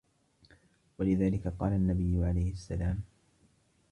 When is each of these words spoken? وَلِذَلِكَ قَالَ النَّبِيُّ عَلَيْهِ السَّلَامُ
وَلِذَلِكَ 0.99 1.47
قَالَ 1.47 1.73
النَّبِيُّ 1.73 2.25
عَلَيْهِ 2.25 2.51
السَّلَامُ 2.51 3.03